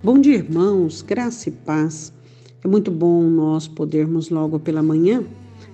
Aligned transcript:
Bom 0.00 0.20
dia, 0.20 0.36
irmãos, 0.36 1.02
graça 1.02 1.48
e 1.48 1.52
paz. 1.52 2.12
É 2.62 2.68
muito 2.68 2.88
bom 2.88 3.24
nós 3.24 3.66
podermos 3.66 4.30
logo 4.30 4.60
pela 4.60 4.80
manhã 4.80 5.24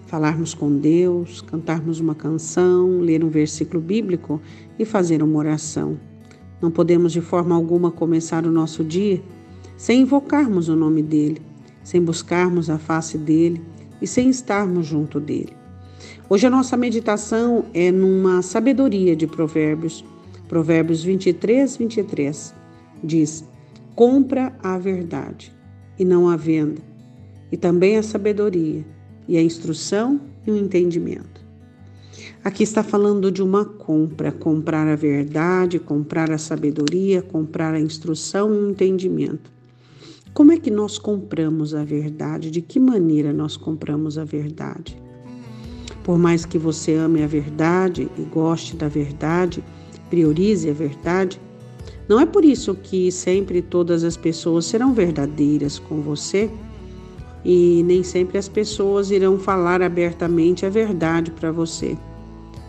falarmos 0.06 0.54
com 0.54 0.74
Deus, 0.78 1.42
cantarmos 1.42 2.00
uma 2.00 2.14
canção, 2.14 3.00
ler 3.00 3.22
um 3.22 3.28
versículo 3.28 3.82
bíblico 3.82 4.40
e 4.78 4.84
fazer 4.86 5.22
uma 5.22 5.38
oração. 5.38 6.00
Não 6.62 6.70
podemos 6.70 7.12
de 7.12 7.20
forma 7.20 7.54
alguma 7.54 7.90
começar 7.90 8.46
o 8.46 8.50
nosso 8.50 8.82
dia 8.82 9.22
sem 9.76 10.00
invocarmos 10.00 10.70
o 10.70 10.76
nome 10.76 11.02
dele, 11.02 11.42
sem 11.82 12.00
buscarmos 12.00 12.70
a 12.70 12.78
face 12.78 13.18
dele 13.18 13.60
e 14.00 14.06
sem 14.06 14.30
estarmos 14.30 14.86
junto 14.86 15.20
dele. 15.20 15.52
Hoje 16.30 16.46
a 16.46 16.50
nossa 16.50 16.78
meditação 16.78 17.66
é 17.74 17.92
numa 17.92 18.40
sabedoria 18.40 19.14
de 19.14 19.26
Provérbios, 19.26 20.02
Provérbios 20.48 21.04
23, 21.04 21.76
23. 21.76 22.54
Diz: 23.02 23.44
compra 23.94 24.52
a 24.62 24.76
verdade 24.78 25.52
e 25.98 26.04
não 26.04 26.28
a 26.28 26.36
venda, 26.36 26.82
e 27.52 27.56
também 27.56 27.96
a 27.96 28.02
sabedoria, 28.02 28.84
e 29.28 29.36
a 29.36 29.42
instrução 29.42 30.20
e 30.46 30.50
o 30.50 30.56
entendimento. 30.56 31.44
Aqui 32.42 32.62
está 32.62 32.82
falando 32.82 33.30
de 33.30 33.42
uma 33.42 33.64
compra, 33.64 34.30
comprar 34.30 34.86
a 34.86 34.96
verdade, 34.96 35.78
comprar 35.78 36.30
a 36.30 36.38
sabedoria, 36.38 37.22
comprar 37.22 37.74
a 37.74 37.80
instrução 37.80 38.52
e 38.52 38.58
o 38.58 38.70
entendimento. 38.70 39.50
Como 40.34 40.52
é 40.52 40.58
que 40.58 40.70
nós 40.70 40.98
compramos 40.98 41.74
a 41.74 41.84
verdade? 41.84 42.50
De 42.50 42.60
que 42.60 42.80
maneira 42.80 43.32
nós 43.32 43.56
compramos 43.56 44.18
a 44.18 44.24
verdade? 44.24 45.00
Por 46.02 46.18
mais 46.18 46.44
que 46.44 46.58
você 46.58 46.94
ame 46.94 47.22
a 47.22 47.26
verdade 47.26 48.10
e 48.18 48.22
goste 48.22 48.76
da 48.76 48.88
verdade, 48.88 49.64
priorize 50.10 50.68
a 50.68 50.74
verdade, 50.74 51.40
não 52.08 52.20
é 52.20 52.26
por 52.26 52.44
isso 52.44 52.74
que 52.74 53.10
sempre 53.10 53.62
todas 53.62 54.04
as 54.04 54.16
pessoas 54.16 54.66
serão 54.66 54.92
verdadeiras 54.92 55.78
com 55.78 56.02
você 56.02 56.50
e 57.44 57.82
nem 57.84 58.02
sempre 58.02 58.36
as 58.38 58.48
pessoas 58.48 59.10
irão 59.10 59.38
falar 59.38 59.82
abertamente 59.82 60.66
a 60.66 60.70
verdade 60.70 61.30
para 61.30 61.50
você. 61.50 61.96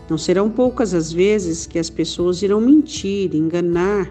Não 0.08 0.16
serão 0.16 0.50
poucas 0.50 0.94
as 0.94 1.12
vezes 1.12 1.66
que 1.66 1.78
as 1.78 1.90
pessoas 1.90 2.40
irão 2.42 2.60
mentir, 2.60 3.34
enganar, 3.34 4.10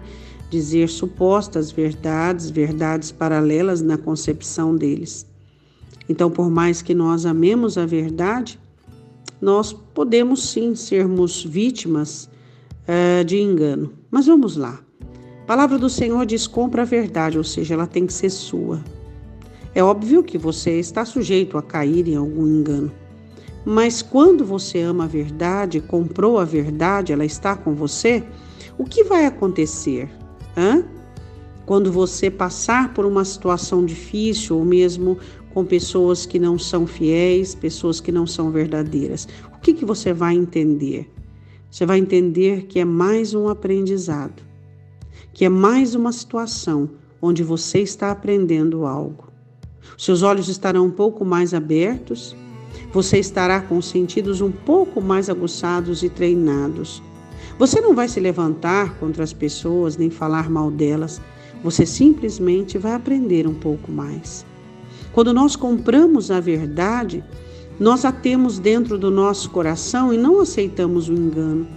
dizer 0.50 0.88
supostas 0.88 1.70
verdades, 1.70 2.50
verdades 2.50 3.10
paralelas 3.10 3.82
na 3.82 3.96
concepção 3.96 4.76
deles. 4.76 5.26
Então, 6.08 6.30
por 6.30 6.50
mais 6.50 6.82
que 6.82 6.94
nós 6.94 7.26
amemos 7.26 7.76
a 7.76 7.86
verdade, 7.86 8.60
nós 9.40 9.72
podemos 9.72 10.50
sim 10.50 10.74
sermos 10.74 11.42
vítimas 11.42 12.28
uh, 12.86 13.24
de 13.24 13.40
engano. 13.40 13.92
Mas 14.10 14.26
vamos 14.26 14.56
lá. 14.56 14.85
Palavra 15.46 15.78
do 15.78 15.88
Senhor 15.88 16.26
diz: 16.26 16.48
compra 16.48 16.82
a 16.82 16.84
verdade, 16.84 17.38
ou 17.38 17.44
seja, 17.44 17.74
ela 17.74 17.86
tem 17.86 18.04
que 18.04 18.12
ser 18.12 18.30
sua. 18.30 18.82
É 19.72 19.82
óbvio 19.82 20.24
que 20.24 20.36
você 20.36 20.80
está 20.80 21.04
sujeito 21.04 21.56
a 21.56 21.62
cair 21.62 22.08
em 22.08 22.16
algum 22.16 22.46
engano. 22.46 22.90
Mas 23.64 24.02
quando 24.02 24.44
você 24.44 24.80
ama 24.80 25.04
a 25.04 25.06
verdade, 25.08 25.80
comprou 25.80 26.38
a 26.38 26.44
verdade, 26.44 27.12
ela 27.12 27.24
está 27.24 27.54
com 27.54 27.74
você, 27.74 28.24
o 28.76 28.84
que 28.84 29.04
vai 29.04 29.24
acontecer? 29.24 30.10
Hã? 30.56 30.84
Quando 31.64 31.92
você 31.92 32.28
passar 32.28 32.92
por 32.92 33.04
uma 33.04 33.24
situação 33.24 33.84
difícil 33.84 34.56
ou 34.56 34.64
mesmo 34.64 35.18
com 35.52 35.64
pessoas 35.64 36.26
que 36.26 36.38
não 36.38 36.58
são 36.58 36.86
fiéis, 36.86 37.54
pessoas 37.54 38.00
que 38.00 38.10
não 38.10 38.26
são 38.26 38.50
verdadeiras, 38.50 39.28
o 39.54 39.60
que, 39.60 39.72
que 39.72 39.84
você 39.84 40.12
vai 40.12 40.34
entender? 40.34 41.08
Você 41.70 41.84
vai 41.86 41.98
entender 41.98 42.66
que 42.66 42.78
é 42.78 42.84
mais 42.84 43.34
um 43.34 43.48
aprendizado 43.48 44.45
que 45.36 45.44
é 45.44 45.50
mais 45.50 45.94
uma 45.94 46.12
situação 46.12 46.88
onde 47.20 47.44
você 47.44 47.80
está 47.80 48.10
aprendendo 48.10 48.86
algo. 48.86 49.28
Seus 49.98 50.22
olhos 50.22 50.48
estarão 50.48 50.86
um 50.86 50.90
pouco 50.90 51.26
mais 51.26 51.52
abertos, 51.52 52.34
você 52.90 53.18
estará 53.18 53.60
com 53.60 53.76
os 53.76 53.84
sentidos 53.84 54.40
um 54.40 54.50
pouco 54.50 54.98
mais 54.98 55.28
aguçados 55.28 56.02
e 56.02 56.08
treinados. 56.08 57.02
Você 57.58 57.82
não 57.82 57.94
vai 57.94 58.08
se 58.08 58.18
levantar 58.18 58.98
contra 58.98 59.22
as 59.22 59.34
pessoas 59.34 59.98
nem 59.98 60.08
falar 60.08 60.48
mal 60.48 60.70
delas, 60.70 61.20
você 61.62 61.84
simplesmente 61.84 62.78
vai 62.78 62.94
aprender 62.94 63.46
um 63.46 63.54
pouco 63.54 63.92
mais. 63.92 64.42
Quando 65.12 65.34
nós 65.34 65.54
compramos 65.54 66.30
a 66.30 66.40
verdade, 66.40 67.22
nós 67.78 68.06
a 68.06 68.10
temos 68.10 68.58
dentro 68.58 68.96
do 68.96 69.10
nosso 69.10 69.50
coração 69.50 70.14
e 70.14 70.16
não 70.16 70.40
aceitamos 70.40 71.10
o 71.10 71.12
engano. 71.12 71.68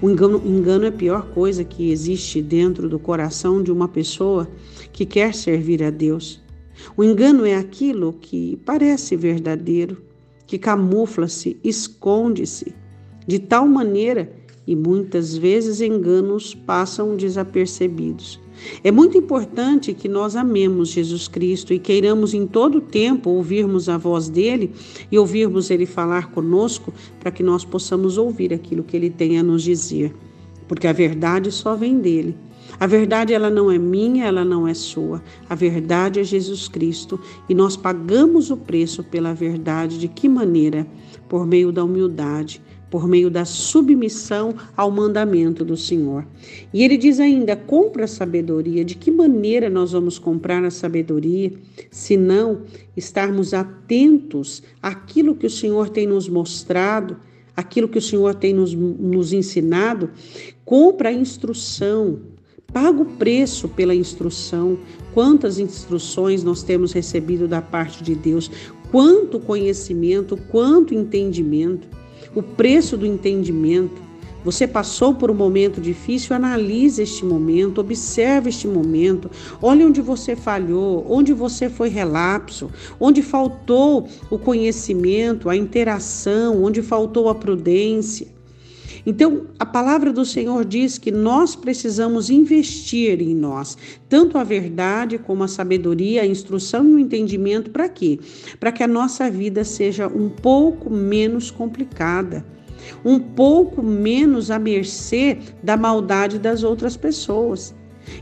O 0.00 0.10
engano, 0.10 0.42
engano 0.44 0.84
é 0.84 0.88
a 0.88 0.92
pior 0.92 1.28
coisa 1.32 1.64
que 1.64 1.90
existe 1.90 2.42
dentro 2.42 2.88
do 2.88 2.98
coração 2.98 3.62
de 3.62 3.70
uma 3.70 3.88
pessoa 3.88 4.48
que 4.92 5.06
quer 5.06 5.34
servir 5.34 5.82
a 5.82 5.90
Deus. 5.90 6.42
O 6.96 7.04
engano 7.04 7.46
é 7.46 7.54
aquilo 7.54 8.12
que 8.14 8.58
parece 8.64 9.16
verdadeiro, 9.16 10.02
que 10.46 10.58
camufla-se, 10.58 11.56
esconde-se, 11.62 12.74
de 13.26 13.38
tal 13.38 13.66
maneira 13.66 14.32
e 14.66 14.76
muitas 14.76 15.36
vezes 15.36 15.80
enganos 15.80 16.54
passam 16.54 17.16
desapercebidos. 17.16 18.41
É 18.84 18.90
muito 18.90 19.16
importante 19.16 19.94
que 19.94 20.08
nós 20.08 20.36
amemos 20.36 20.90
Jesus 20.90 21.28
Cristo 21.28 21.72
e 21.72 21.78
queiramos 21.78 22.34
em 22.34 22.46
todo 22.46 22.80
tempo 22.80 23.30
ouvirmos 23.30 23.88
a 23.88 23.96
voz 23.96 24.28
dele 24.28 24.72
e 25.10 25.18
ouvirmos 25.18 25.70
ele 25.70 25.86
falar 25.86 26.30
conosco 26.30 26.92
para 27.20 27.30
que 27.30 27.42
nós 27.42 27.64
possamos 27.64 28.18
ouvir 28.18 28.52
aquilo 28.52 28.82
que 28.82 28.96
ele 28.96 29.10
tem 29.10 29.38
a 29.38 29.42
nos 29.42 29.62
dizer. 29.62 30.14
Porque 30.68 30.86
a 30.86 30.92
verdade 30.92 31.50
só 31.50 31.74
vem 31.74 31.98
dele. 31.98 32.36
A 32.78 32.86
verdade 32.86 33.32
ela 33.32 33.50
não 33.50 33.70
é 33.70 33.78
minha, 33.78 34.24
ela 34.24 34.44
não 34.44 34.66
é 34.66 34.74
sua. 34.74 35.22
A 35.48 35.54
verdade 35.54 36.20
é 36.20 36.24
Jesus 36.24 36.68
Cristo 36.68 37.20
e 37.48 37.54
nós 37.54 37.76
pagamos 37.76 38.50
o 38.50 38.56
preço 38.56 39.04
pela 39.04 39.34
verdade 39.34 39.98
de 39.98 40.08
que 40.08 40.28
maneira? 40.28 40.86
Por 41.28 41.46
meio 41.46 41.70
da 41.70 41.84
humildade 41.84 42.62
por 42.92 43.08
meio 43.08 43.30
da 43.30 43.46
submissão 43.46 44.54
ao 44.76 44.90
mandamento 44.90 45.64
do 45.64 45.78
Senhor. 45.78 46.26
E 46.74 46.84
ele 46.84 46.98
diz 46.98 47.18
ainda: 47.20 47.56
compra 47.56 48.04
a 48.04 48.06
sabedoria. 48.06 48.84
De 48.84 48.94
que 48.94 49.10
maneira 49.10 49.70
nós 49.70 49.92
vamos 49.92 50.18
comprar 50.18 50.62
a 50.62 50.70
sabedoria, 50.70 51.50
se 51.90 52.18
não 52.18 52.60
estarmos 52.94 53.54
atentos 53.54 54.62
àquilo 54.82 55.34
que 55.34 55.46
o 55.46 55.50
Senhor 55.50 55.88
tem 55.88 56.06
nos 56.06 56.28
mostrado, 56.28 57.16
aquilo 57.56 57.88
que 57.88 57.96
o 57.96 58.02
Senhor 58.02 58.34
tem 58.34 58.52
nos, 58.52 58.74
nos 58.74 59.32
ensinado? 59.32 60.10
Compra 60.62 61.08
a 61.08 61.14
instrução, 61.14 62.18
paga 62.74 63.00
o 63.00 63.06
preço 63.06 63.70
pela 63.70 63.94
instrução. 63.94 64.78
Quantas 65.14 65.58
instruções 65.58 66.44
nós 66.44 66.62
temos 66.62 66.92
recebido 66.92 67.48
da 67.48 67.62
parte 67.62 68.04
de 68.04 68.14
Deus, 68.14 68.50
quanto 68.90 69.40
conhecimento, 69.40 70.36
quanto 70.50 70.92
entendimento 70.92 72.01
o 72.34 72.42
preço 72.42 72.96
do 72.96 73.06
entendimento. 73.06 74.00
Você 74.44 74.66
passou 74.66 75.14
por 75.14 75.30
um 75.30 75.34
momento 75.34 75.80
difícil, 75.80 76.34
analise 76.34 77.00
este 77.00 77.24
momento, 77.24 77.80
observe 77.80 78.48
este 78.48 78.66
momento, 78.66 79.30
olhe 79.60 79.84
onde 79.84 80.00
você 80.00 80.34
falhou, 80.34 81.06
onde 81.08 81.32
você 81.32 81.70
foi 81.70 81.88
relapso, 81.88 82.68
onde 82.98 83.22
faltou 83.22 84.08
o 84.28 84.38
conhecimento, 84.38 85.48
a 85.48 85.56
interação, 85.56 86.64
onde 86.64 86.82
faltou 86.82 87.28
a 87.28 87.34
prudência. 87.36 88.26
Então, 89.04 89.48
a 89.58 89.66
palavra 89.66 90.12
do 90.12 90.24
Senhor 90.24 90.64
diz 90.64 90.98
que 90.98 91.10
nós 91.10 91.56
precisamos 91.56 92.30
investir 92.30 93.20
em 93.20 93.34
nós, 93.34 93.76
tanto 94.08 94.38
a 94.38 94.44
verdade 94.44 95.18
como 95.18 95.42
a 95.42 95.48
sabedoria, 95.48 96.22
a 96.22 96.26
instrução 96.26 96.88
e 96.88 96.94
o 96.94 96.98
entendimento, 96.98 97.70
para 97.70 97.88
quê? 97.88 98.20
Para 98.60 98.70
que 98.70 98.82
a 98.82 98.88
nossa 98.88 99.30
vida 99.30 99.64
seja 99.64 100.06
um 100.06 100.28
pouco 100.28 100.88
menos 100.88 101.50
complicada 101.50 102.44
um 103.04 103.18
pouco 103.18 103.82
menos 103.82 104.50
à 104.50 104.58
mercê 104.58 105.38
da 105.62 105.76
maldade 105.76 106.38
das 106.38 106.62
outras 106.62 106.96
pessoas. 106.96 107.74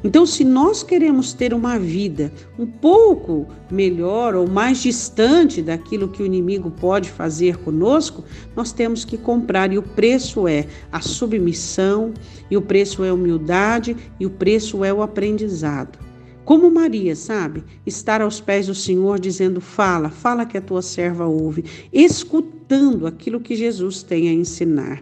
Então, 0.02 0.24
se 0.26 0.44
nós 0.44 0.82
queremos 0.82 1.32
ter 1.32 1.52
uma 1.52 1.78
vida 1.78 2.32
um 2.58 2.66
pouco 2.66 3.46
melhor 3.70 4.34
ou 4.34 4.48
mais 4.48 4.82
distante 4.82 5.62
daquilo 5.62 6.08
que 6.08 6.22
o 6.22 6.26
inimigo 6.26 6.70
pode 6.70 7.10
fazer 7.10 7.58
conosco, 7.58 8.24
nós 8.56 8.72
temos 8.72 9.04
que 9.04 9.16
comprar, 9.16 9.72
e 9.72 9.78
o 9.78 9.82
preço 9.82 10.48
é 10.48 10.66
a 10.90 11.00
submissão, 11.00 12.12
e 12.50 12.56
o 12.56 12.62
preço 12.62 13.04
é 13.04 13.10
a 13.10 13.14
humildade, 13.14 13.96
e 14.18 14.26
o 14.26 14.30
preço 14.30 14.84
é 14.84 14.92
o 14.92 15.02
aprendizado. 15.02 16.09
Como 16.50 16.68
Maria, 16.68 17.14
sabe? 17.14 17.62
Estar 17.86 18.20
aos 18.20 18.40
pés 18.40 18.66
do 18.66 18.74
Senhor 18.74 19.20
dizendo: 19.20 19.60
Fala, 19.60 20.10
fala 20.10 20.44
que 20.44 20.58
a 20.58 20.60
tua 20.60 20.82
serva 20.82 21.24
ouve, 21.24 21.64
escutando 21.92 23.06
aquilo 23.06 23.38
que 23.38 23.54
Jesus 23.54 24.02
tem 24.02 24.28
a 24.28 24.32
ensinar. 24.32 25.00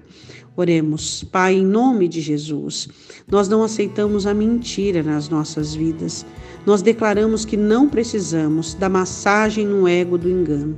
Oremos, 0.55 1.25
Pai, 1.25 1.55
em 1.55 1.65
nome 1.65 2.06
de 2.06 2.21
Jesus. 2.21 2.91
Nós 3.27 3.49
não 3.49 3.62
aceitamos 3.62 4.27
a 4.27 4.35
mentira 4.35 5.03
nas 5.03 5.31
nossas 5.31 5.75
vidas. 5.75 6.27
Nós 6.67 6.83
declaramos 6.83 7.47
que 7.47 7.56
não 7.56 7.89
precisamos 7.89 8.75
da 8.75 8.91
massagem 8.91 9.67
no 9.67 9.89
ego 9.89 10.19
do 10.19 10.29
engano. 10.29 10.77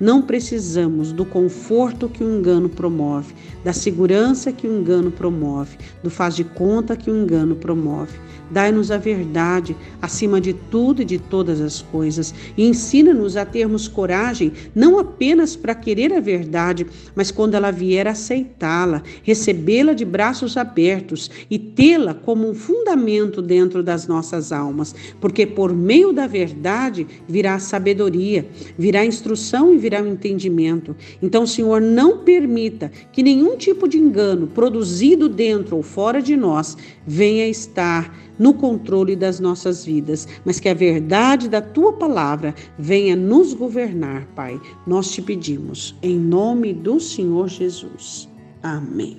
Não 0.00 0.22
precisamos 0.22 1.12
do 1.12 1.24
conforto 1.24 2.08
que 2.08 2.22
o 2.22 2.38
engano 2.38 2.68
promove, 2.68 3.34
da 3.64 3.72
segurança 3.72 4.52
que 4.52 4.66
o 4.66 4.80
engano 4.80 5.10
promove, 5.10 5.76
do 6.02 6.10
faz 6.10 6.36
de 6.36 6.44
conta 6.44 6.96
que 6.96 7.10
o 7.10 7.16
engano 7.16 7.56
promove. 7.56 8.18
Dai-nos 8.50 8.90
a 8.90 8.98
verdade 8.98 9.74
acima 10.02 10.40
de 10.40 10.52
tudo 10.52 11.00
e 11.00 11.04
de 11.04 11.18
todas 11.18 11.60
as 11.60 11.80
coisas 11.80 12.34
e 12.56 12.66
ensina-nos 12.66 13.36
a 13.36 13.44
termos 13.44 13.88
coragem 13.88 14.52
não 14.74 14.98
apenas 14.98 15.56
para 15.56 15.74
querer 15.74 16.12
a 16.12 16.20
verdade, 16.20 16.86
mas 17.14 17.30
quando 17.30 17.54
ela 17.54 17.70
vier 17.70 18.06
aceitá-la, 18.06 19.02
recebê-la 19.22 19.94
de 19.94 20.04
braços 20.04 20.56
abertos 20.56 21.30
e 21.50 21.58
tê-la 21.58 22.12
como 22.12 22.48
um 22.48 22.54
fundamento 22.54 23.40
dentro 23.40 23.82
das 23.82 24.06
nossas 24.06 24.52
almas, 24.52 24.94
porque 25.20 25.46
por 25.46 25.72
meio 25.72 26.12
da 26.12 26.26
verdade 26.26 27.06
virá 27.26 27.54
a 27.54 27.58
sabedoria, 27.58 28.46
virá 28.76 29.00
a 29.00 29.06
instrução 29.06 29.63
e 29.72 29.78
virá 29.78 30.02
o 30.02 30.06
entendimento. 30.06 30.96
Então, 31.22 31.46
Senhor, 31.46 31.80
não 31.80 32.18
permita 32.18 32.90
que 33.12 33.22
nenhum 33.22 33.56
tipo 33.56 33.88
de 33.88 33.98
engano 33.98 34.46
produzido 34.48 35.28
dentro 35.28 35.76
ou 35.76 35.82
fora 35.82 36.20
de 36.20 36.36
nós 36.36 36.76
venha 37.06 37.46
estar 37.46 38.14
no 38.38 38.54
controle 38.54 39.14
das 39.14 39.38
nossas 39.38 39.84
vidas, 39.84 40.26
mas 40.44 40.58
que 40.58 40.68
a 40.68 40.74
verdade 40.74 41.48
da 41.48 41.62
tua 41.62 41.92
palavra 41.92 42.54
venha 42.78 43.14
nos 43.14 43.54
governar, 43.54 44.26
Pai. 44.34 44.60
Nós 44.86 45.10
te 45.10 45.22
pedimos, 45.22 45.94
em 46.02 46.18
nome 46.18 46.72
do 46.72 46.98
Senhor 46.98 47.48
Jesus. 47.48 48.28
Amém. 48.62 49.18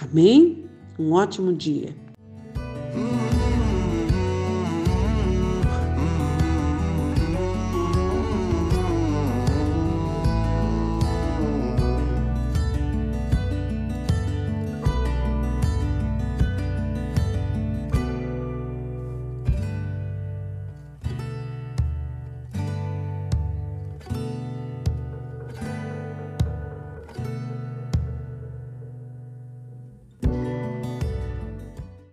Amém. 0.00 0.64
Um 0.98 1.12
ótimo 1.12 1.52
dia. 1.52 1.94